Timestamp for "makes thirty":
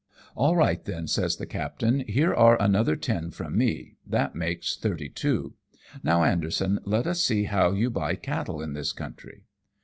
4.33-5.09